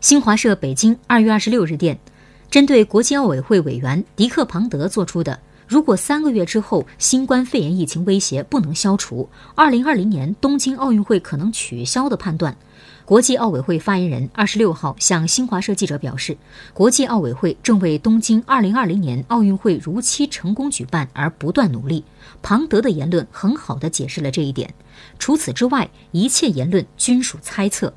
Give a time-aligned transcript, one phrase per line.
[0.00, 1.98] 新华社北京二月二十六日电
[2.52, 12.56] 针对国际奥委会委员迪克庞德做出的如果三个月之后新冠肺炎疫情威胁不能消除二零二零年东京奥运会可能取消的判断
[13.04, 16.38] 国际奥委会发言人二十六号向新华社记者表示
[16.72, 22.04] 国际奥委会正为东京二零二零年奥运会如期成功举办而不断努力
[22.40, 24.72] 庞德的言论很好地解释了这一点。
[25.18, 27.92] 除此之外一切言论均属猜测